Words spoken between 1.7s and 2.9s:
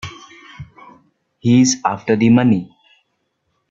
after the money.